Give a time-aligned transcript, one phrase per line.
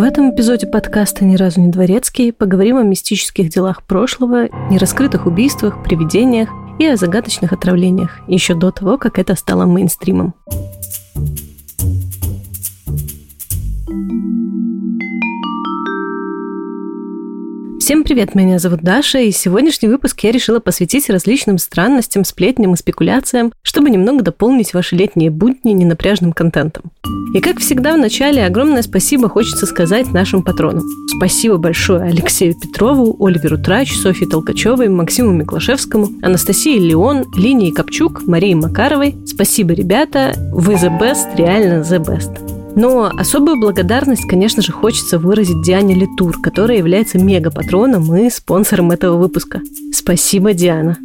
[0.00, 5.82] В этом эпизоде подкаста «Ни разу не дворецкий» поговорим о мистических делах прошлого, нераскрытых убийствах,
[5.82, 10.32] привидениях и о загадочных отравлениях, еще до того, как это стало мейнстримом.
[17.90, 22.76] Всем привет, меня зовут Даша, и сегодняшний выпуск я решила посвятить различным странностям, сплетням и
[22.76, 26.92] спекуляциям, чтобы немного дополнить ваши летние будни ненапряжным контентом.
[27.34, 30.84] И как всегда в начале огромное спасибо хочется сказать нашим патронам.
[31.16, 38.54] Спасибо большое Алексею Петрову, Оливеру Трач, Софье Толкачевой, Максиму Миклашевскому, Анастасии Леон, Линии Копчук, Марии
[38.54, 39.16] Макаровой.
[39.26, 42.59] Спасибо, ребята, вы the best, реально the best.
[42.76, 49.16] Но особую благодарность, конечно же, хочется выразить Диане Литур, которая является мега-патроном и спонсором этого
[49.16, 49.60] выпуска.
[49.92, 50.96] Спасибо, Диана.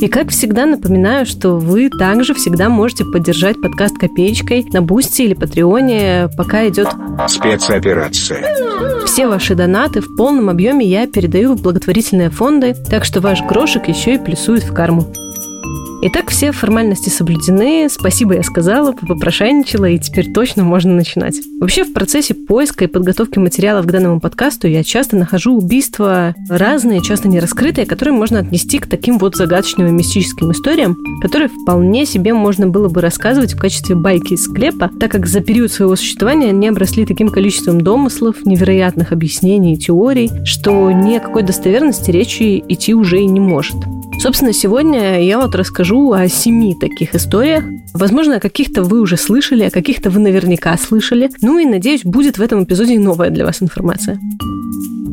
[0.00, 5.34] И как всегда напоминаю, что вы также всегда можете поддержать подкаст копеечкой на Бусти или
[5.34, 6.88] Патреоне, пока идет
[7.28, 9.04] спецоперация.
[9.04, 13.88] Все ваши донаты в полном объеме я передаю в благотворительные фонды, так что ваш грошек
[13.88, 15.12] еще и плюсует в карму.
[16.02, 17.86] Итак, все формальности соблюдены.
[17.90, 21.36] Спасибо, я сказала, попрошайничала, и теперь точно можно начинать.
[21.60, 27.02] Вообще, в процессе поиска и подготовки материалов к данному подкасту я часто нахожу убийства разные,
[27.02, 32.06] часто не раскрытые, которые можно отнести к таким вот загадочным и мистическим историям, которые вполне
[32.06, 35.96] себе можно было бы рассказывать в качестве байки из склепа, так как за период своего
[35.96, 42.10] существования они обросли таким количеством домыслов, невероятных объяснений и теорий, что ни о какой достоверности
[42.10, 43.76] речи идти уже и не может.
[44.20, 47.64] Собственно, сегодня я вот расскажу о семи таких историях.
[47.94, 51.30] Возможно, о каких-то вы уже слышали, о каких-то вы наверняка слышали.
[51.40, 54.20] Ну и, надеюсь, будет в этом эпизоде новая для вас информация.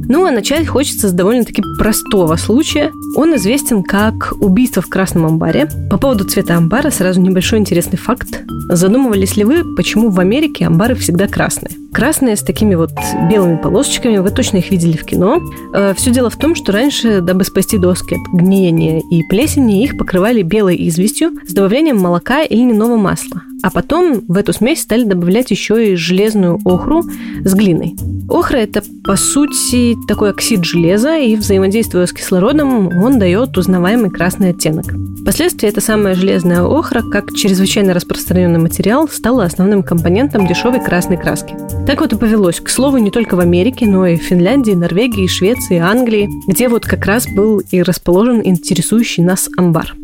[0.09, 2.91] Ну, а начать хочется с довольно-таки простого случая.
[3.15, 5.69] Он известен как убийство в красном амбаре.
[5.89, 8.43] По поводу цвета амбара сразу небольшой интересный факт.
[8.67, 11.71] Задумывались ли вы, почему в Америке амбары всегда красные?
[11.93, 12.91] Красные с такими вот
[13.29, 15.41] белыми полосочками, вы точно их видели в кино.
[15.73, 19.97] Э, Все дело в том, что раньше, дабы спасти доски от гниения и плесени, их
[19.97, 23.41] покрывали белой известью с добавлением молока или льняного масла.
[23.63, 27.03] А потом в эту смесь стали добавлять еще и железную охру
[27.43, 27.95] с глиной.
[28.29, 34.49] Охра– это, по сути, такой оксид железа, и взаимодействуя с кислородом, он дает узнаваемый красный
[34.49, 34.85] оттенок.
[35.21, 41.55] Впоследствии эта самая железная охра, как чрезвычайно распространенный материал, стала основным компонентом дешевой красной краски.
[41.87, 45.25] Так вот и повелось, к слову, не только в Америке, но и в Финляндии, Норвегии,
[45.25, 49.95] Швеции, Англии, где вот как раз был и расположен интересующий нас амбар.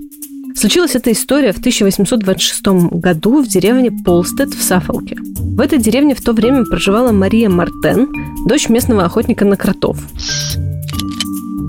[0.56, 5.18] Случилась эта история в 1826 году в деревне Полстед в Сафолке.
[5.20, 8.08] В этой деревне в то время проживала Мария Мартен,
[8.48, 9.98] дочь местного охотника на кротов.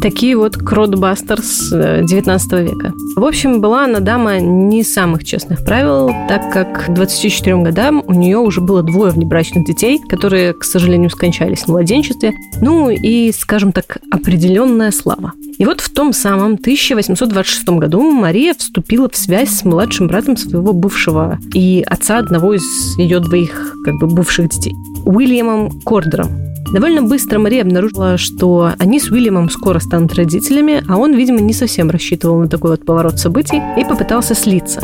[0.00, 2.92] Такие вот кротбастерс 19 э, века.
[3.16, 8.12] В общем, была она дама не самых честных правил, так как к 24 годам у
[8.12, 12.32] нее уже было двое внебрачных детей, которые, к сожалению, скончались в младенчестве.
[12.60, 15.32] Ну и, скажем так, определенная слава.
[15.58, 20.72] И вот в том самом 1826 году Мария вступила в связь с младшим братом своего
[20.72, 24.74] бывшего и отца одного из ее двоих как бы бывших детей,
[25.04, 26.53] Уильямом Кордером.
[26.72, 31.52] Довольно быстро Мария обнаружила, что они с Уильямом скоро станут родителями, а он, видимо, не
[31.52, 34.80] совсем рассчитывал на такой вот поворот событий и попытался слиться.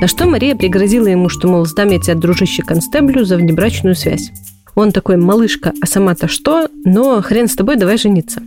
[0.00, 4.32] На что Мария пригрозила ему, что, мол, сдам я тебя, дружище констеблю, за внебрачную связь.
[4.74, 6.68] Он такой, малышка, а сама-то что?
[6.84, 8.40] Но хрен с тобой, давай жениться.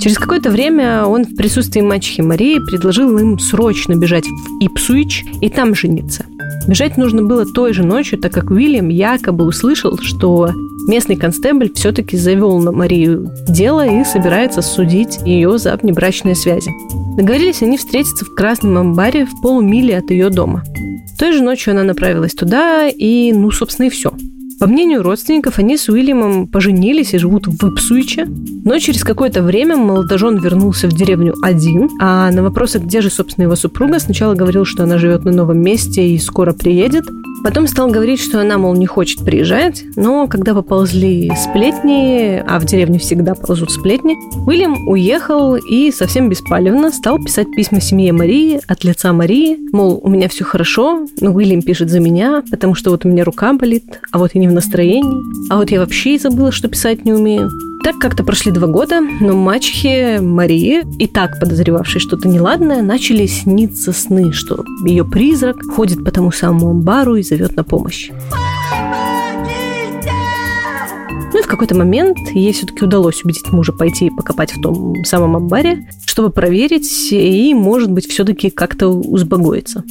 [0.00, 5.50] Через какое-то время он в присутствии мачехи Марии предложил им срочно бежать в Ипсуич и
[5.50, 6.24] там жениться.
[6.66, 10.50] Бежать нужно было той же ночью, так как Уильям якобы услышал, что
[10.88, 16.70] местный констебль все-таки завел на Марию дело и собирается судить ее за внебрачные связи.
[17.16, 20.64] Договорились они встретиться в Красном амбаре в полумиле от ее дома.
[21.18, 24.12] Той же ночью она направилась туда, и, ну, собственно, и все.
[24.60, 28.26] По мнению родственников, они с Уильямом поженились и живут в Ипсуиче.
[28.26, 33.44] Но через какое-то время молодожен вернулся в деревню один, а на вопросы, где же, собственно,
[33.44, 37.06] его супруга, сначала говорил, что она живет на новом месте и скоро приедет,
[37.42, 42.66] Потом стал говорить, что она, мол, не хочет приезжать, но когда поползли сплетни, а в
[42.66, 44.16] деревне всегда ползут сплетни,
[44.46, 50.08] Уильям уехал и совсем беспалевно стал писать письма семье Марии от лица Марии, мол, у
[50.08, 54.00] меня все хорошо, но Уильям пишет за меня, потому что вот у меня рука болит,
[54.12, 57.12] а вот я не в настроении, а вот я вообще и забыла, что писать не
[57.12, 57.50] умею.
[57.82, 63.92] Так как-то прошли два года, но мачехи Марии, и так подозревавшие что-то неладное, начали сниться
[63.92, 68.10] сны, что ее призрак ходит по тому самому амбару и зовет на помощь.
[71.32, 74.94] Ну и в какой-то момент ей все-таки удалось убедить мужа пойти и покопать в том
[75.04, 79.84] самом амбаре, чтобы проверить и, может быть, все-таки как-то узбогоиться.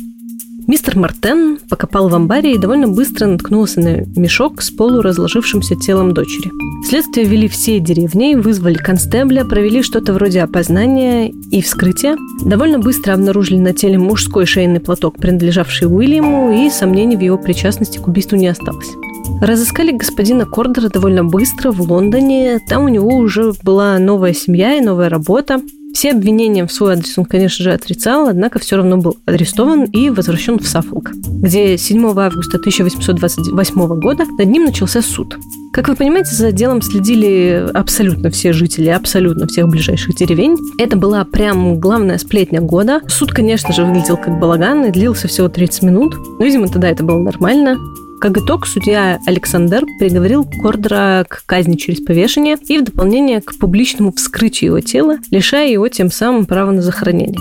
[0.70, 6.52] Мистер Мартен покопал в амбаре и довольно быстро наткнулся на мешок с полуразложившимся телом дочери.
[6.88, 12.18] Следствие вели все деревни, вызвали констебля, провели что-то вроде опознания и вскрытия.
[12.46, 17.98] Довольно быстро обнаружили на теле мужской шейный платок, принадлежавший Уильяму, и сомнений в его причастности
[17.98, 18.90] к убийству не осталось.
[19.42, 22.60] Разыскали господина Кордера довольно быстро в Лондоне.
[22.68, 25.62] Там у него уже была новая семья и новая работа.
[25.94, 30.10] Все обвинения в свой адрес он, конечно же, отрицал, однако все равно был арестован и
[30.10, 35.38] возвращен в Саффолк, где 7 августа 1828 года над ним начался суд.
[35.72, 40.58] Как вы понимаете, за делом следили абсолютно все жители абсолютно всех ближайших деревень.
[40.78, 43.02] Это была прям главная сплетня года.
[43.08, 46.16] Суд, конечно же, выглядел как балаган и длился всего 30 минут.
[46.40, 47.78] Но, видимо, тогда это было нормально.
[48.20, 54.12] Как итог, судья Александр приговорил Кордера к казни через повешение и в дополнение к публичному
[54.12, 57.40] вскрытию его тела, лишая его тем самым права на захоронение.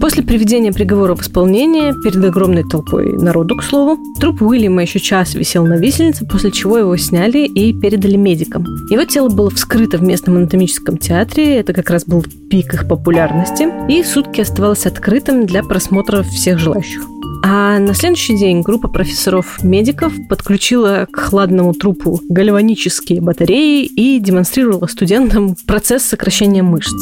[0.00, 5.36] После приведения приговора в исполнение, перед огромной толпой народу, к слову, труп Уильяма еще час
[5.36, 8.64] висел на висельнице, после чего его сняли и передали медикам.
[8.90, 13.68] Его тело было вскрыто в местном анатомическом театре, это как раз был пик их популярности,
[13.88, 17.15] и сутки оставалось открытым для просмотра всех желающих.
[17.44, 25.56] А на следующий день группа профессоров-медиков подключила к хладному трупу гальванические батареи и демонстрировала студентам
[25.66, 26.94] процесс сокращения мышц.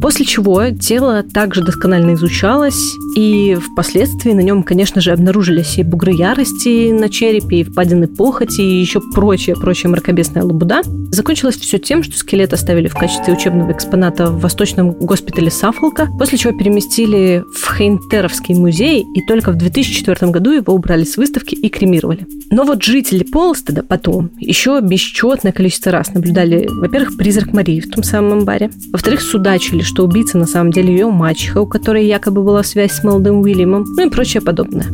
[0.00, 6.12] После чего тело также досконально изучалось, и впоследствии на нем, конечно же, обнаружились и бугры
[6.12, 10.82] ярости на черепе, и впадины похоти, и еще прочее, прочее мракобесная лабуда.
[11.10, 16.36] Закончилось все тем, что скелет оставили в качестве учебного экспоната в Восточном госпитале Саффолка, после
[16.36, 21.68] чего переместили в Хейнтеровский музей, и только в 2004 году его убрали с выставки и
[21.68, 22.26] кремировали.
[22.50, 28.02] Но вот жители Полстеда потом еще бесчетное количество раз наблюдали, во-первых, призрак Марии в том
[28.02, 32.62] самом амбаре, во-вторых, судачили, что убийца на самом деле ее мачеха, у которой якобы была
[32.62, 34.86] связь с молодым Уильямом, ну и прочее подобное.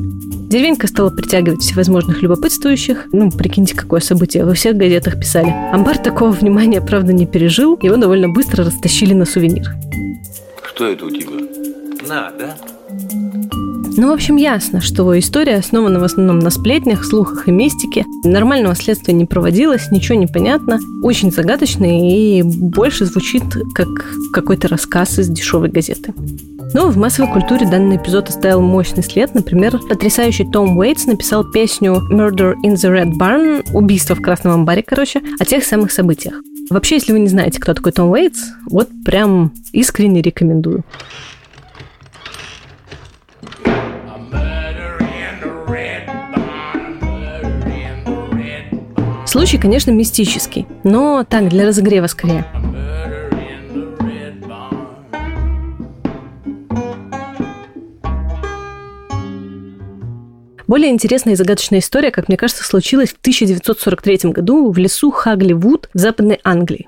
[0.52, 3.06] Деревенька стала притягивать всевозможных любопытствующих.
[3.12, 4.44] Ну, прикиньте, какое событие.
[4.44, 5.48] Во всех газетах писали.
[5.72, 7.78] Амбар такого внимания, правда, не пережил.
[7.80, 9.74] Его довольно быстро растащили на сувенир.
[10.62, 11.30] Что это у тебя?
[12.06, 12.54] На, да?
[13.94, 18.04] Ну, в общем, ясно, что история основана в основном на сплетнях, слухах и мистике.
[18.24, 20.78] Нормального следствия не проводилось, ничего не понятно.
[21.02, 23.42] Очень загадочно и больше звучит
[23.74, 23.88] как
[24.32, 26.14] какой-то рассказ из дешевой газеты.
[26.74, 29.34] Но в массовой культуре данный эпизод оставил мощный след.
[29.34, 34.82] Например, потрясающий Том Уэйтс написал песню «Murder in the Red Barn» «Убийство в красном амбаре»,
[34.82, 36.40] короче, о тех самых событиях.
[36.70, 38.40] Вообще, если вы не знаете, кто такой Том Уэйтс,
[38.70, 40.82] вот прям искренне рекомендую.
[49.32, 52.44] Случай, конечно, мистический, но так, для разогрева скорее.
[60.66, 65.88] Более интересная и загадочная история, как мне кажется, случилась в 1943 году в лесу Хагли-Вуд
[65.94, 66.86] в Западной Англии.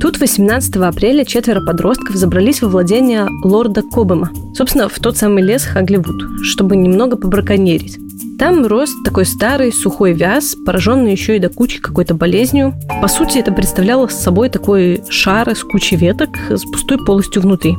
[0.00, 4.32] Тут 18 апреля четверо подростков забрались во владение лорда Кобема.
[4.56, 7.98] Собственно, в тот самый лес Хагли-Вуд, чтобы немного побраконьерить.
[8.42, 12.74] Там рос такой старый сухой вяз, пораженный еще и до кучи какой-то болезнью.
[13.00, 17.76] По сути, это представляло собой такой шар из кучи веток с пустой полостью внутри.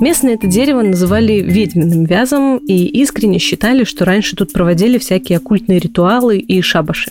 [0.00, 5.80] Местные это дерево называли ведьминым вязом и искренне считали, что раньше тут проводили всякие оккультные
[5.80, 7.10] ритуалы и шабаши.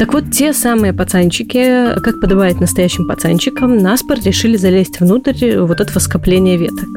[0.00, 6.00] Так вот, те самые пацанчики, как подобает настоящим пацанчикам, наспор решили залезть внутрь вот этого
[6.00, 6.88] скопления веток.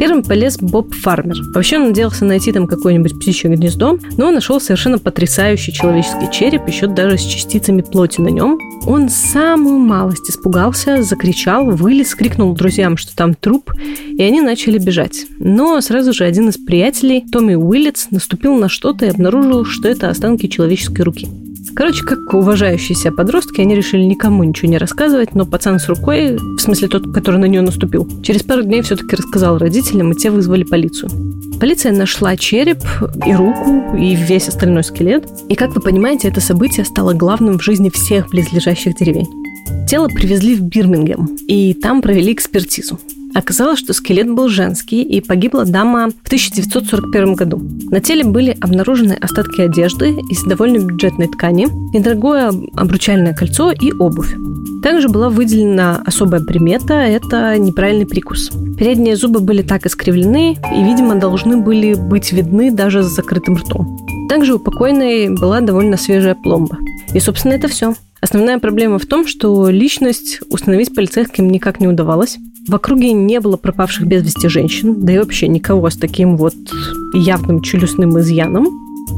[0.00, 1.42] Первым полез Боб Фармер.
[1.54, 6.86] Вообще он надеялся найти там какое-нибудь птичье гнездо, но нашел совершенно потрясающий человеческий череп, еще
[6.86, 8.58] даже с частицами плоти на нем.
[8.86, 15.26] Он самую малость испугался, закричал, вылез, крикнул друзьям, что там труп, и они начали бежать.
[15.38, 20.08] Но сразу же один из приятелей, Томми Уиллетс, наступил на что-то и обнаружил, что это
[20.08, 21.28] останки человеческой руки.
[21.74, 26.58] Короче, как уважающиеся подростки, они решили никому ничего не рассказывать, но пацан с рукой, в
[26.58, 30.64] смысле тот, который на нее наступил, через пару дней все-таки рассказал родителям, и те вызвали
[30.64, 31.10] полицию.
[31.60, 32.78] Полиция нашла череп
[33.26, 35.28] и руку, и весь остальной скелет.
[35.48, 39.28] И, как вы понимаете, это событие стало главным в жизни всех близлежащих деревень.
[39.88, 42.98] Тело привезли в Бирмингем, и там провели экспертизу.
[43.34, 47.60] Оказалось, что скелет был женский, и погибла дама в 1941 году.
[47.90, 54.34] На теле были обнаружены остатки одежды из довольно бюджетной ткани, недорогое обручальное кольцо и обувь.
[54.82, 58.50] Также была выделена особая примета– это неправильный прикус.
[58.78, 63.98] Передние зубы были так искривлены и, видимо, должны были быть видны даже с закрытым ртом.
[64.28, 66.78] Также у покойной была довольно свежая пломба.
[67.12, 67.94] И, собственно, это все.
[68.20, 72.38] Основная проблема в том, что личность установить полицейским никак не удавалось.
[72.68, 76.54] В округе не было пропавших без вести женщин, да и вообще никого с таким вот
[77.14, 78.68] явным челюстным изъяном.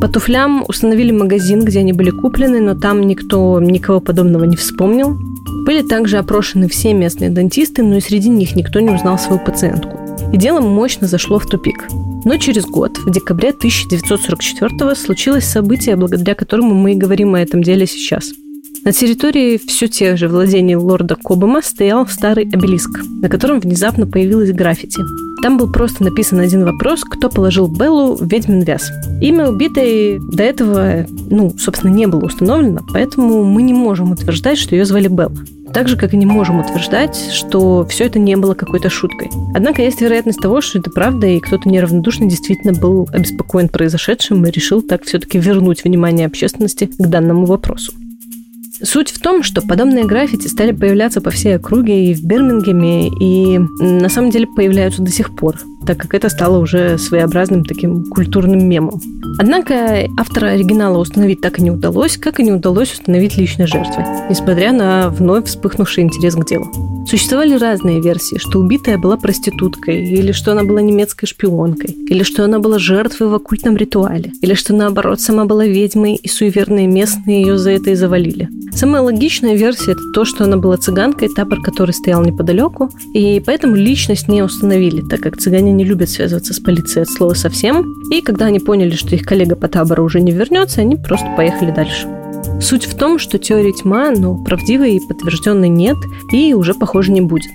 [0.01, 5.19] По туфлям установили магазин, где они были куплены, но там никто никого подобного не вспомнил.
[5.67, 9.99] Были также опрошены все местные дантисты, но и среди них никто не узнал свою пациентку.
[10.33, 11.89] И дело мощно зашло в тупик.
[12.25, 17.63] Но через год, в декабре 1944 случилось событие, благодаря которому мы и говорим о этом
[17.63, 18.33] деле сейчас.
[18.85, 24.51] На территории все тех же владений лорда Кобама стоял старый обелиск, на котором внезапно появилось
[24.51, 25.01] граффити.
[25.41, 28.91] Там был просто написан один вопрос, кто положил Беллу в ведьмин вяз.
[29.21, 34.75] Имя убитой до этого, ну, собственно, не было установлено, поэтому мы не можем утверждать, что
[34.75, 35.37] ее звали Белла.
[35.73, 39.31] Так же, как и не можем утверждать, что все это не было какой-то шуткой.
[39.55, 44.51] Однако есть вероятность того, что это правда, и кто-то неравнодушно действительно был обеспокоен произошедшим и
[44.51, 47.93] решил так все-таки вернуть внимание общественности к данному вопросу.
[48.85, 53.59] Суть в том, что подобные граффити стали появляться по всей округе и в Бирмингеме, и
[53.59, 58.69] на самом деле появляются до сих пор, так как это стало уже своеобразным таким культурным
[58.69, 59.01] мемом.
[59.39, 64.05] Однако автора оригинала установить так и не удалось, как и не удалось установить личной жертвы,
[64.29, 66.92] несмотря на вновь вспыхнувший интерес к делу.
[67.07, 72.45] Существовали разные версии, что убитая была проституткой, или что она была немецкой шпионкой, или что
[72.45, 77.43] она была жертвой в оккультном ритуале, или что наоборот сама была ведьмой, и суеверные местные
[77.43, 78.49] ее за это и завалили.
[78.73, 83.77] Самая логичная версия– это то, что она была цыганкой, табор который стоял неподалеку, и поэтому
[83.77, 88.23] личность не установили, так как цыгане не любят связываться с полицией от слова совсем, и
[88.23, 92.22] когда они поняли, что их коллега по табору уже не вернется, они просто поехали дальше.
[92.61, 95.97] Суть в том, что теория тьма, но правдивой и подтвержденной нет,
[96.33, 97.53] и уже, похоже, не будет.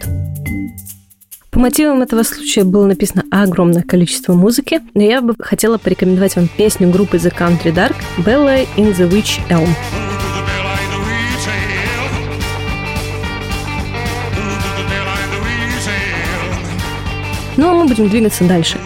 [1.51, 6.47] По мотивам этого случая было написано огромное количество музыки, но я бы хотела порекомендовать вам
[6.55, 9.67] песню группы The Country Dark «Bella in the Witch Elm».
[17.57, 18.77] Ну а мы будем двигаться дальше.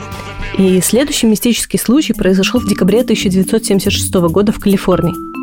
[0.57, 5.40] И следующий мистический случай произошел в декабре 1976 года в Калифорнии.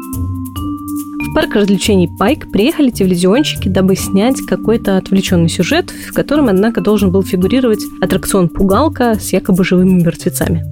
[1.39, 7.23] Парк развлечений Пайк приехали телевизионщики, дабы снять какой-то отвлеченный сюжет, в котором, однако, должен был
[7.23, 10.67] фигурировать аттракцион «Пугалка» с якобы живыми мертвецами.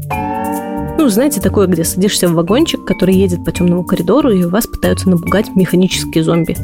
[0.99, 5.09] Ну, знаете, такое, где садишься в вагончик, который едет по темному коридору, и вас пытаются
[5.09, 6.57] напугать механические зомби.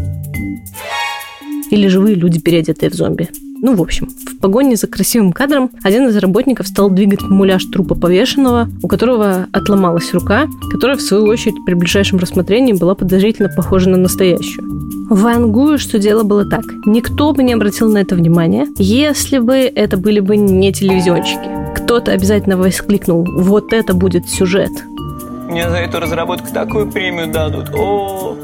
[1.70, 3.28] Или живые люди, переодетые в зомби.
[3.60, 4.08] Ну, в общем,
[4.42, 10.12] погоне за красивым кадром один из работников стал двигать муляж трупа повешенного, у которого отломалась
[10.12, 14.82] рука, которая, в свою очередь, при ближайшем рассмотрении была подозрительно похожа на настоящую.
[15.08, 16.64] Вангую, что дело было так.
[16.86, 21.48] Никто бы не обратил на это внимания, если бы это были бы не телевизионщики.
[21.76, 24.72] Кто-то обязательно воскликнул «Вот это будет сюжет!»
[25.48, 27.70] Мне за эту разработку такую премию дадут.
[27.74, 28.36] О,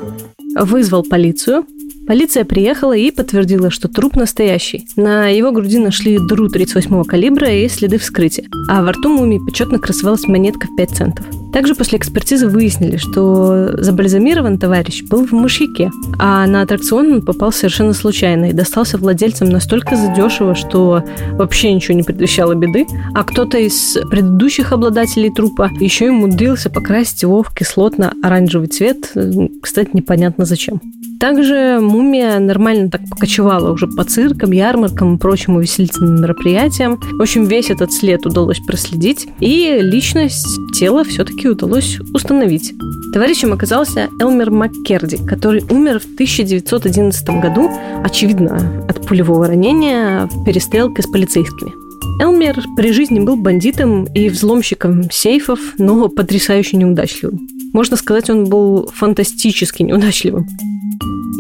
[0.61, 1.65] Вызвал полицию,
[2.09, 4.87] Полиция приехала и подтвердила, что труп настоящий.
[4.97, 9.79] На его груди нашли дыру 38-го калибра и следы вскрытия, а во рту мумии почетно
[9.79, 11.27] красовалась монетка в 5 центов.
[11.53, 17.53] Также после экспертизы выяснили, что забальзамирован товарищ был в мышьяке, а на аттракцион он попал
[17.53, 23.59] совершенно случайно и достался владельцам настолько задешево, что вообще ничего не предвещало беды, а кто-то
[23.59, 29.13] из предыдущих обладателей трупа еще и умудрился покрасить его в кислотно-оранжевый цвет,
[29.61, 30.81] кстати, непонятно зачем.
[31.21, 37.01] Также мумия нормально так покочевала уже по циркам, ярмаркам и прочим увеселительным мероприятиям.
[37.01, 42.73] В общем, весь этот след удалось проследить, и личность тела все-таки удалось установить.
[43.13, 47.71] Товарищем оказался Элмер Маккерди, который умер в 1911 году,
[48.05, 51.73] очевидно, от пулевого ранения в перестрелке с полицейскими.
[52.21, 57.49] Элмер при жизни был бандитом и взломщиком сейфов, но потрясающе неудачливым.
[57.73, 60.47] Можно сказать, он был фантастически неудачливым.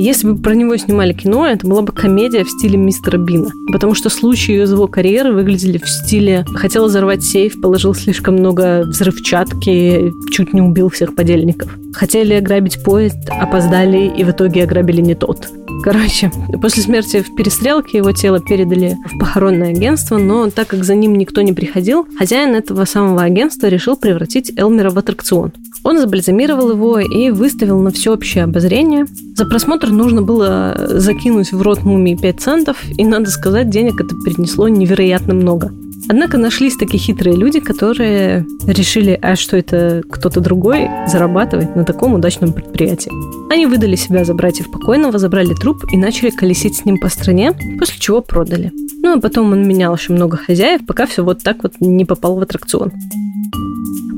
[0.00, 3.50] Если бы про него снимали кино, это была бы комедия в стиле мистера Бина.
[3.72, 8.84] Потому что случаи из его карьеры выглядели в стиле «хотел взорвать сейф, положил слишком много
[8.84, 11.76] взрывчатки, чуть не убил всех подельников».
[11.94, 15.48] Хотели ограбить поезд, опоздали и в итоге ограбили не тот.
[15.82, 16.30] Короче,
[16.62, 21.16] после смерти в перестрелке его тело передали в похоронное агентство, но так как за ним
[21.16, 25.52] никто не приходил, хозяин этого самого агентства решил превратить Элмера в аттракцион.
[25.88, 29.06] Он забальзамировал его и выставил на всеобщее обозрение.
[29.34, 34.14] За просмотр нужно было закинуть в рот мумии 5 центов, и, надо сказать, денег это
[34.16, 35.72] принесло невероятно много.
[36.10, 42.12] Однако нашлись такие хитрые люди, которые решили, а что это кто-то другой зарабатывает на таком
[42.12, 43.10] удачном предприятии.
[43.50, 47.52] Они выдали себя за братьев покойного, забрали труп и начали колесить с ним по стране,
[47.78, 48.72] после чего продали.
[49.02, 52.36] Ну а потом он менял очень много хозяев, пока все вот так вот не попал
[52.36, 52.92] в аттракцион.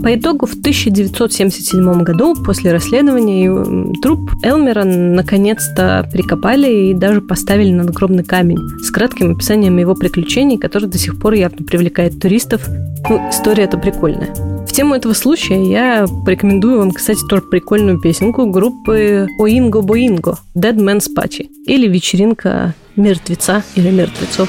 [0.02, 8.24] По итогу в 1977 году после расследования труп Элмера наконец-то прикопали и даже поставили надгробный
[8.24, 12.66] камень с кратким описанием его приключений, который до сих пор явно привлекает туристов.
[13.08, 14.34] Ну, история это прикольная.
[14.72, 21.08] тему этого случая я порекомендую вам, кстати, тоже прикольную песенку группы Оинго Боинго Dead Man's
[21.14, 24.48] Party или вечеринка мертвеца или мертвецов.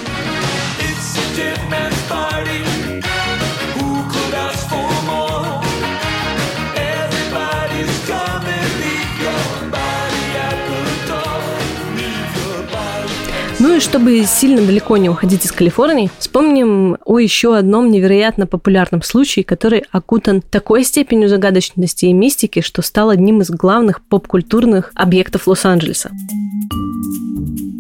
[13.82, 19.84] Чтобы сильно далеко не уходить из Калифорнии, вспомним о еще одном невероятно популярном случае, который
[19.92, 26.12] окутан такой степенью загадочности и мистики, что стал одним из главных поп-культурных объектов Лос-Анджелеса.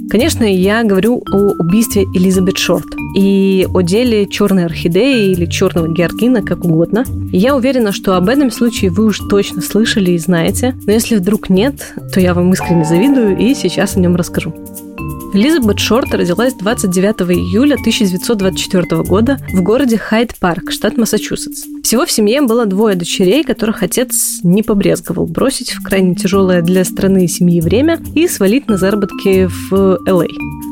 [0.10, 6.42] Конечно, я говорю о убийстве Элизабет Шорт и о деле черной орхидеи или черного георгина,
[6.42, 7.06] как угодно.
[7.32, 11.50] я уверена, что об этом случае вы уж точно слышали и знаете, но если вдруг
[11.50, 14.54] нет, то я вам искренне завидую и сейчас о нем расскажу.
[15.34, 21.64] Элизабет Шорт родилась 29 июля 1924 года в городе Хайд-Парк, штат Массачусетс.
[21.84, 26.84] Всего в семье было двое дочерей, которых отец не побрезговал бросить в крайне тяжелое для
[26.84, 30.28] страны и семьи время и свалить на заработки в L.A.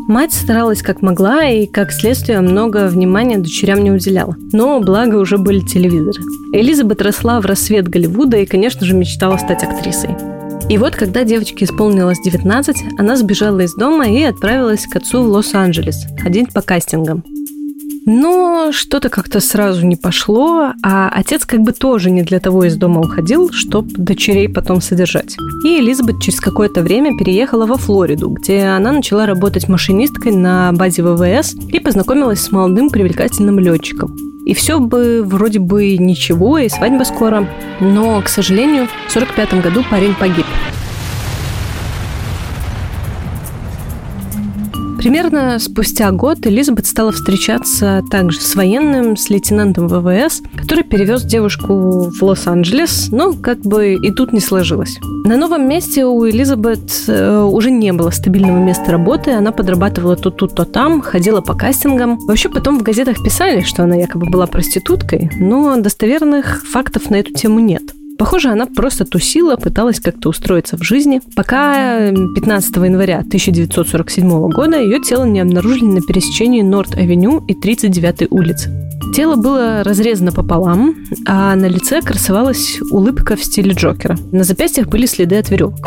[0.09, 4.35] Мать старалась как могла и, как следствие, много внимания дочерям не уделяла.
[4.51, 6.21] Но, благо, уже были телевизоры.
[6.51, 10.38] Элизабет росла в рассвет Голливуда и, конечно же, мечтала стать актрисой.
[10.69, 15.27] И вот, когда девочке исполнилось 19, она сбежала из дома и отправилась к отцу в
[15.27, 17.23] Лос-Анджелес ходить по кастингам.
[18.05, 22.75] Но что-то как-то сразу не пошло, а отец как бы тоже не для того из
[22.75, 25.35] дома уходил, чтобы дочерей потом содержать.
[25.65, 31.03] И Элизабет через какое-то время переехала во Флориду, где она начала работать машинисткой на базе
[31.03, 34.28] ВВС и познакомилась с молодым привлекательным летчиком.
[34.49, 37.47] И все бы вроде бы ничего, и свадьба скоро.
[37.79, 40.45] Но, к сожалению, в 45 году парень погиб.
[44.99, 52.11] Примерно спустя год Элизабет стала встречаться также с военным, с лейтенантом ВВС, который перевез девушку
[52.11, 54.97] в Лос-Анджелес, но как бы и тут не сложилось.
[55.23, 60.31] На новом месте у Элизабет э, уже не было стабильного места работы, она подрабатывала то
[60.31, 62.19] тут, то там, ходила по кастингам.
[62.27, 67.31] Вообще потом в газетах писали, что она якобы была проституткой, но достоверных фактов на эту
[67.31, 67.83] тему нет.
[68.19, 75.01] Похоже, она просто тусила, пыталась как-то устроиться в жизни, пока 15 января 1947 года ее
[75.01, 78.69] тело не обнаружили на пересечении Норт-авеню и 39-й улицы.
[79.15, 84.17] Тело было разрезано пополам, а на лице красовалась улыбка в стиле Джокера.
[84.34, 85.79] На запястьях были следы от веревок.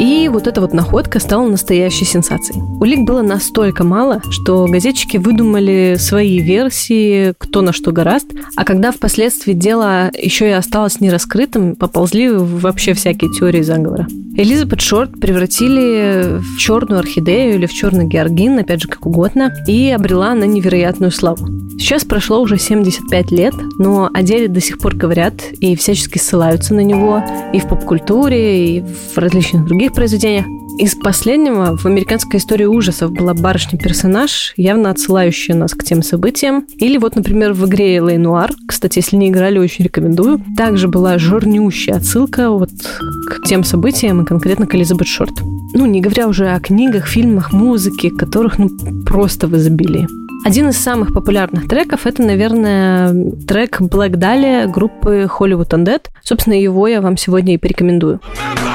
[0.00, 2.60] И вот эта вот находка стала настоящей сенсацией.
[2.80, 8.26] Улик было настолько мало, что газетчики выдумали свои версии, кто на что гораст,
[8.56, 14.06] а когда впоследствии дело еще и осталось нераскрытым, поползли вообще всякие теории заговора.
[14.36, 19.90] Элизабет Шорт превратили в черную орхидею или в черный георгин, опять же, как угодно, и
[19.90, 21.46] обрела на невероятную славу.
[21.78, 26.72] Сейчас прошло уже 75 лет, но о деле до сих пор говорят и всячески ссылаются
[26.72, 30.46] на него и в поп-культуре, и в различных других произведениях.
[30.76, 36.66] Из последнего в американской истории ужасов была барышня-персонаж, явно отсылающая нас к тем событиям.
[36.78, 41.16] Или вот, например, в игре Элей Нуар, кстати, если не играли, очень рекомендую, также была
[41.18, 42.70] жирнющая отсылка вот
[43.28, 45.34] к тем событиям и конкретно к Элизабет Шорт.
[45.74, 48.68] Ну, не говоря уже о книгах, фильмах, музыке, которых ну
[49.06, 50.08] просто в изобилии.
[50.44, 53.14] Один из самых популярных треков это, наверное,
[53.46, 56.06] трек Black Dahlia группы Hollywood Undead.
[56.22, 58.20] Собственно, его я вам сегодня и порекомендую.
[58.24, 58.73] Ну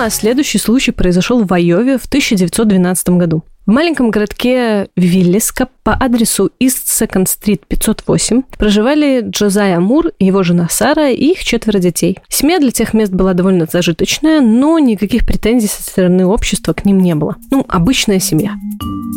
[0.00, 3.44] а следующий случай произошел в Айове в 1912 году.
[3.66, 10.66] В маленьком городке Виллиска по адресу East Second Street 508 проживали Джозайя Мур, его жена
[10.70, 12.18] Сара и их четверо детей.
[12.28, 17.00] Семья для тех мест была довольно зажиточная, но никаких претензий со стороны общества к ним
[17.00, 17.36] не было.
[17.50, 18.54] Ну, обычная семья.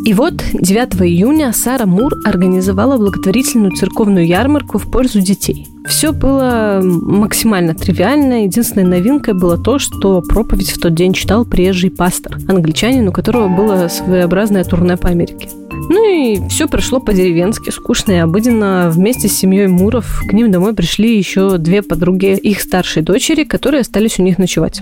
[0.06, 5.67] И вот 9 июня Сара Мур организовала благотворительную церковную ярмарку в пользу детей.
[5.86, 8.43] Все было максимально тривиально.
[8.43, 13.47] Единственной новинкой было то, что проповедь в тот день читал приезжий пастор, англичанин, у которого
[13.47, 14.32] было своеобразное
[14.63, 15.49] турне по Америке.
[15.89, 18.89] Ну и все прошло по-деревенски, скучно и обыденно.
[18.91, 23.81] Вместе с семьей Муров к ним домой пришли еще две подруги их старшей дочери, которые
[23.81, 24.81] остались у них ночевать.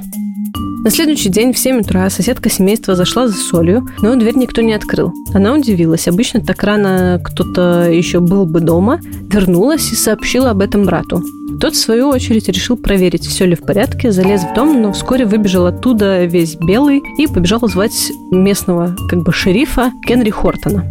[0.83, 4.73] На следующий день в 7 утра соседка семейства зашла за солью, но дверь никто не
[4.73, 5.13] открыл.
[5.31, 6.07] Она удивилась.
[6.07, 8.99] Обычно так рано кто-то еще был бы дома.
[9.31, 11.23] Вернулась и сообщила об этом брату.
[11.59, 15.25] Тот, в свою очередь, решил проверить, все ли в порядке, залез в дом, но вскоре
[15.25, 20.85] выбежал оттуда весь белый и побежал звать местного как бы шерифа Генри Хортона.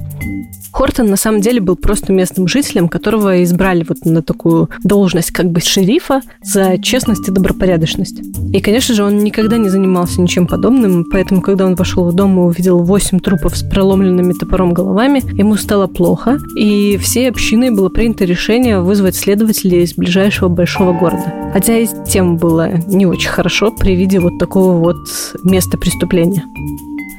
[0.73, 5.51] Хортон на самом деле был просто местным жителем, которого избрали вот на такую должность как
[5.51, 8.21] бы шерифа за честность и добропорядочность.
[8.53, 12.39] И, конечно же, он никогда не занимался ничем подобным, поэтому, когда он вошел в дом
[12.39, 17.89] и увидел восемь трупов с проломленными топором головами, ему стало плохо, и всей общиной было
[17.89, 21.51] принято решение вызвать следователей из ближайшего большого города.
[21.53, 24.97] Хотя и тем было не очень хорошо при виде вот такого вот
[25.45, 26.45] места преступления.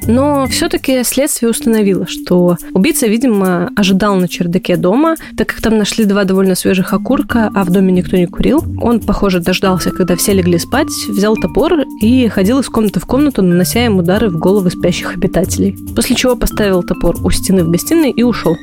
[0.06, 6.04] Но все-таки следствие установило, что убийца, видимо, ожидал на чердаке дома, так как там нашли
[6.04, 8.64] два довольно свежих окурка, а в доме никто не курил.
[8.80, 13.42] Он, похоже, дождался, когда все легли спать, взял топор и ходил из комнаты в комнату,
[13.42, 15.76] нанося им удары в головы спящих обитателей.
[15.94, 18.56] После чего поставил топор у стены в гостиной и ушел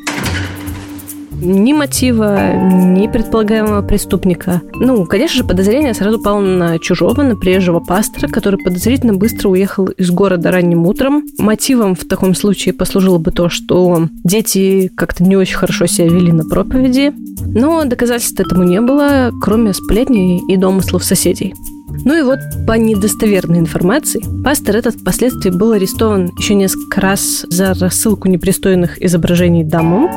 [1.41, 4.61] ни мотива, ни предполагаемого преступника.
[4.73, 9.87] Ну, конечно же, подозрение сразу пало на чужого, на приезжего пастора, который подозрительно быстро уехал
[9.87, 11.23] из города ранним утром.
[11.37, 16.31] Мотивом в таком случае послужило бы то, что дети как-то не очень хорошо себя вели
[16.31, 17.13] на проповеди.
[17.41, 21.53] Но доказательств этому не было, кроме сплетней и домыслов соседей.
[22.05, 27.73] Ну и вот по недостоверной информации, пастор этот впоследствии был арестован еще несколько раз за
[27.73, 30.09] рассылку непристойных изображений дамам,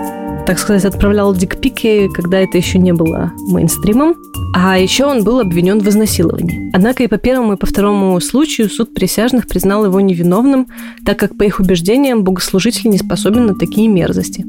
[0.46, 4.16] так сказать, отправлял дикпики, когда это еще не было мейнстримом.
[4.54, 6.70] А еще он был обвинен в изнасиловании.
[6.74, 10.68] Однако и по первому, и по второму случаю суд присяжных признал его невиновным,
[11.06, 14.44] так как, по их убеждениям, богослужитель не способен на такие мерзости.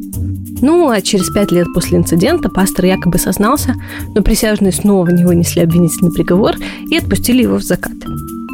[0.62, 3.76] Ну, а через пять лет после инцидента пастор якобы сознался,
[4.14, 6.56] но присяжные снова не вынесли обвинительный приговор
[6.90, 7.94] и отпустили его в закат.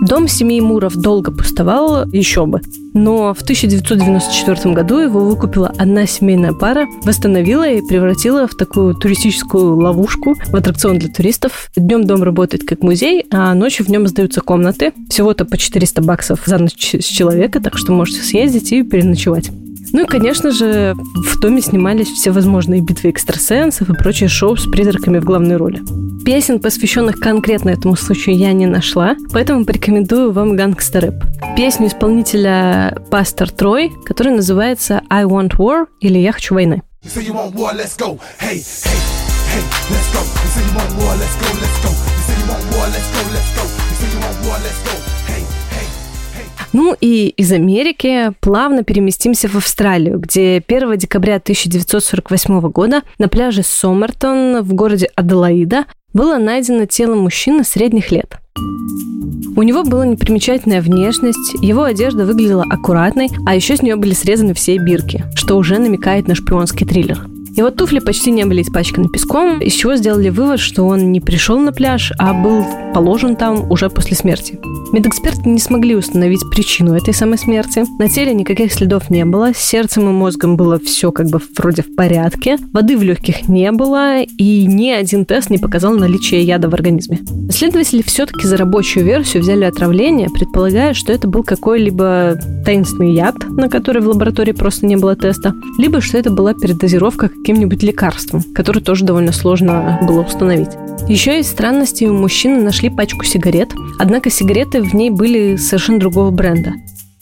[0.02, 2.62] Дом семьи Муров долго пустовал, еще бы.
[2.94, 9.76] Но в 1994 году его выкупила одна семейная пара, восстановила и превратила в такую туристическую
[9.76, 11.70] ловушку, в аттракцион для туристов.
[11.76, 14.94] Днем дом работает как музей, а ночью в нем сдаются комнаты.
[15.10, 19.52] Всего-то по 400 баксов за ночь с человека, так что можете съездить и переночевать.
[19.92, 24.66] Ну и, конечно же, в доме снимались все возможные битвы экстрасенсов и прочие шоу с
[24.70, 25.82] призраками в главной роли.
[26.24, 31.14] Песен, посвященных конкретно этому случаю, я не нашла, поэтому порекомендую вам гангстер
[31.56, 36.84] Песню исполнителя Пастор Трой, которая называется «I want war» или «Я хочу войны».
[46.74, 53.64] Ну и из Америки плавно переместимся в Австралию, где 1 декабря 1948 года на пляже
[53.64, 58.38] Сомертон в городе Аделаида было найдено тело мужчины средних лет.
[59.56, 64.54] У него была непримечательная внешность, его одежда выглядела аккуратной, а еще с нее были срезаны
[64.54, 67.28] все бирки, что уже намекает на шпионский триллер–
[67.60, 71.60] его туфли почти не были испачканы песком, из чего сделали вывод, что он не пришел
[71.60, 74.60] на пляж, а был положен там уже после смерти.
[74.92, 77.86] Медэксперты не смогли установить причину этой самой смерти.
[78.00, 81.84] На теле никаких следов не было, с сердцем и мозгом было все как бы вроде
[81.84, 86.70] в порядке, воды в легких не было, и ни один тест не показал наличие яда
[86.70, 87.20] в организме.
[87.52, 93.70] Следователи все-таки за рабочую версию взяли отравление, предполагая, что это был какой-либо таинственный яд, на
[93.70, 98.84] который в лаборатории просто не было теста, либо что это была передозировка каким-нибудь лекарством, который
[98.84, 100.70] тоже довольно сложно было установить.
[101.08, 106.30] Еще из странностей у мужчины нашли пачку сигарет, однако сигареты в ней были совершенно другого
[106.30, 106.74] бренда.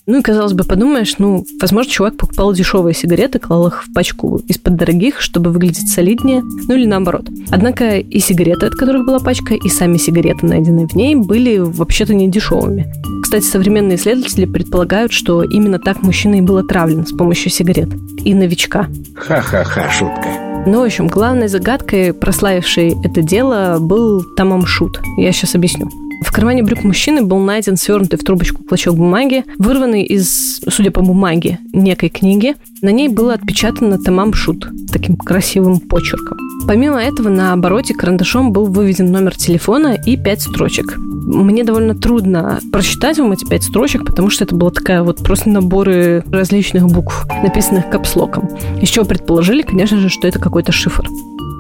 [0.10, 4.42] Ну и, казалось бы, подумаешь, ну, возможно, чувак покупал дешевые сигареты, клал их в пачку
[4.48, 7.28] из-под дорогих, чтобы выглядеть солиднее, ну или наоборот.
[7.52, 12.14] Однако и сигареты, от которых была пачка, и сами сигареты, найденные в ней, были вообще-то
[12.14, 12.90] не дешевыми.
[13.22, 17.90] Кстати, современные исследователи предполагают, что именно так мужчина и был отравлен с помощью сигарет.
[18.24, 18.88] И новичка.
[19.14, 20.30] Ха-ха-ха, шутка.
[20.66, 25.02] Но, в общем, главной загадкой, прославившей это дело, был Тамам Шут.
[25.18, 25.90] Я сейчас объясню.
[26.22, 31.02] В кармане брюк мужчины был найден свернутый в трубочку клочок бумаги, вырванный из, судя по
[31.02, 32.56] бумаге, некой книги.
[32.82, 36.38] На ней было отпечатано «Тамам Шут» таким красивым почерком.
[36.68, 40.98] Помимо этого, на обороте карандашом был выведен номер телефона и пять строчек.
[40.98, 45.50] Мне довольно трудно прочитать вам эти пять строчек, потому что это была такая вот просто
[45.50, 48.50] наборы различных букв, написанных капслоком.
[48.82, 51.08] Из чего предположили, конечно же, что это какой-то шифр.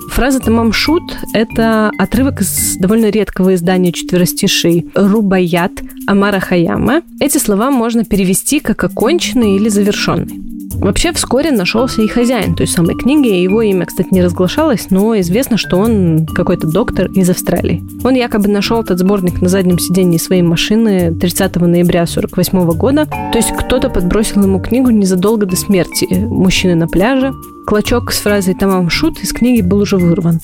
[0.07, 5.73] Фраза «тамам шут»— это отрывок из довольно редкого издания четверостишей «Рубаят»
[6.07, 7.01] Амара Хаяма.
[7.19, 10.56] Эти слова можно перевести как «оконченный» или «завершенный».
[10.79, 13.27] Вообще вскоре нашелся и хозяин той самой книги.
[13.27, 17.83] Его имя, кстати, не разглашалось, но известно, что он какой-то доктор из Австралии.
[18.03, 23.05] Он якобы нашел этот сборник на заднем сидении своей машины 30 ноября 1948 года.
[23.05, 27.33] То есть кто-то подбросил ему книгу незадолго до смерти мужчины на пляже.
[27.65, 30.39] Клочок с фразой «Тамам шут» из книги был уже вырван.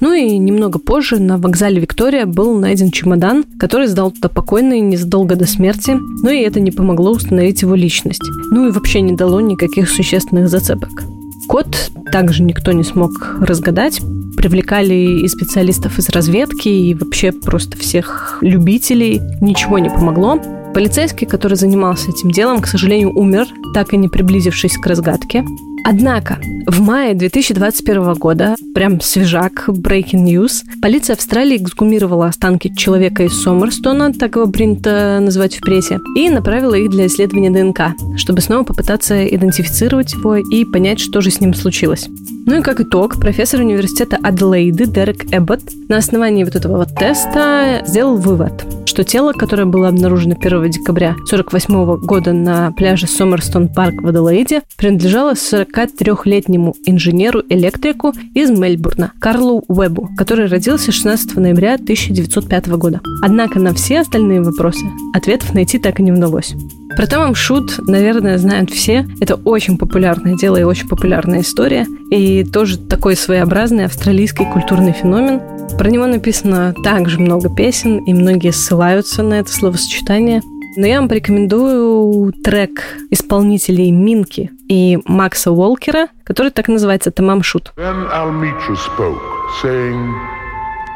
[0.00, 5.34] Ну и немного позже на вокзале Виктория был найден чемодан, который сдал туда покойный незадолго
[5.34, 8.22] до смерти, но и это не помогло установить его личность.
[8.52, 11.02] Ну и вообще не дало никаких существенных зацепок.
[11.48, 14.00] Код также никто не смог разгадать.
[14.36, 19.20] Привлекали и специалистов из разведки, и вообще просто всех любителей.
[19.40, 20.38] Ничего не помогло.
[20.74, 25.44] Полицейский, который занимался этим делом, к сожалению, умер, так и не приблизившись к разгадке.
[25.90, 33.42] Однако, в мае 2021 года, прям свежак, breaking news, полиция Австралии эксгумировала останки человека из
[33.42, 38.64] Сомерстона, так его принято называть в прессе, и направила их для исследования ДНК, чтобы снова
[38.64, 42.10] попытаться идентифицировать его и понять, что же с ним случилось.
[42.44, 47.82] Ну и как итог, профессор университета Аделаиды Дерек Эббот на основании вот этого вот теста
[47.86, 54.02] сделал вывод, что тело, которое было обнаружено 1 декабря 1948 года на пляже Сомерстон Парк
[54.02, 55.34] в Аделаиде, принадлежало
[55.78, 63.00] 43-летнему инженеру-электрику из Мельбурна Карлу Уэбу, который родился 16 ноября 1905 года.
[63.22, 66.54] Однако на все остальные вопросы ответов найти так и не удалось.
[66.96, 69.06] Про Томом Шут, наверное, знают все.
[69.20, 71.86] Это очень популярное дело и очень популярная история.
[72.10, 75.40] И тоже такой своеобразный австралийский культурный феномен.
[75.78, 80.42] Про него написано также много песен, и многие ссылаются на это словосочетание.
[80.80, 87.72] Но я вам порекомендую трек исполнителей Минки и Макса Уолкера, который так называется «Тамам Шут».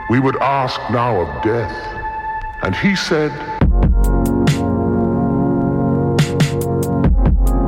[0.08, 1.72] We would ask now of death.
[2.62, 3.32] And he said,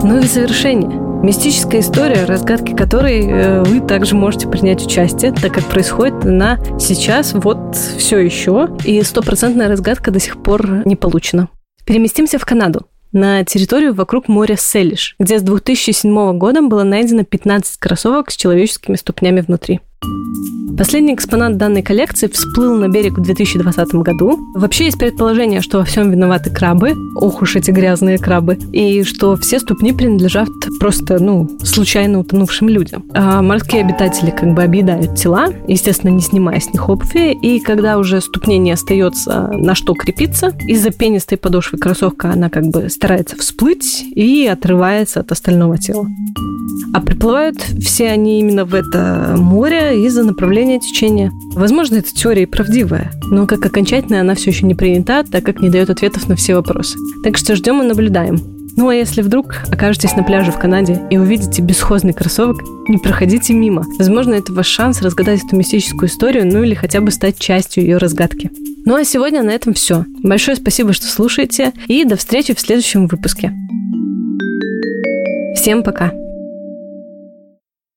[0.05, 1.01] Ну и завершение.
[1.25, 7.33] Мистическая история, разгадки которой э, вы также можете принять участие, так как происходит она сейчас
[7.33, 11.49] вот все еще, и стопроцентная разгадка до сих пор не получена.
[11.85, 17.77] Переместимся в Канаду на территорию вокруг моря Селиш, где с 2007 года было найдено 15
[17.79, 19.81] кроссовок с человеческими ступнями внутри.
[20.77, 24.41] Последний экспонат данной коллекции всплыл на берег в 2020 году.
[24.55, 26.95] Вообще есть предположение, что во всем виноваты крабы.
[27.15, 28.59] Ох уж эти грязные крабы.
[28.73, 30.49] И что все ступни принадлежат
[30.81, 33.05] просто, ну, случайно утонувшим людям.
[33.15, 37.39] А морские обитатели как бы объедают тела, естественно, не снимая с них обуви.
[37.41, 42.65] И когда уже ступне не остается на что крепиться, из-за пенистой подошвы кроссовка она как
[42.65, 46.09] бы старается всплыть и отрывается от остального тела.
[46.93, 51.33] А приплывают все они именно в это море из-за направления течения.
[51.55, 55.61] Возможно, эта теория и правдивая, но как окончательная она все еще не принята, так как
[55.61, 56.97] не дает ответов на все вопросы.
[57.23, 58.39] Так что ждем и наблюдаем.
[58.77, 63.55] Ну а если вдруг окажетесь на пляже в Канаде и увидите бесхозный кроссовок, не проходите
[63.55, 63.85] мимо.
[63.99, 67.99] Возможно, это ваш шанс разгадать эту мистическую историю, ну или хотя бы стать частью ее
[67.99, 68.51] разгадки.
[68.85, 70.05] Ну а сегодня на этом все.
[70.23, 73.53] Большое спасибо, что слушаете, и до встречи в следующем выпуске.
[75.55, 76.24] Всем пока!